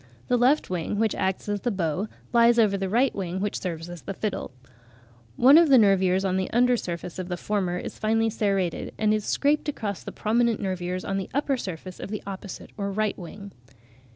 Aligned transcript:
The 0.29 0.35
left 0.37 0.67
wing, 0.71 0.97
which 0.97 1.13
acts 1.13 1.47
as 1.47 1.61
the 1.61 1.69
bow, 1.69 2.07
lies 2.33 2.57
over 2.57 2.75
the 2.75 2.89
right 2.89 3.13
wing 3.13 3.39
which 3.39 3.59
serves 3.59 3.87
as 3.87 4.01
the 4.01 4.15
fiddle. 4.15 4.49
One 5.35 5.59
of 5.59 5.69
the 5.69 5.77
nervures 5.77 6.25
(a) 6.25 6.27
on 6.27 6.37
the 6.37 6.49
under 6.49 6.75
surface 6.75 7.19
of 7.19 7.27
the 7.27 7.37
former 7.37 7.77
is 7.77 7.99
finely 7.99 8.31
serrated, 8.31 8.95
and 8.97 9.13
is 9.13 9.25
scraped 9.25 9.69
across 9.69 10.01
the 10.03 10.11
prominent 10.11 10.59
nervures 10.59 11.05
on 11.05 11.19
the 11.19 11.29
upper 11.35 11.55
surface 11.55 11.99
of 11.99 12.09
the 12.09 12.23
opposite 12.25 12.71
or 12.77 12.91
right 12.91 13.15
wing. 13.15 13.51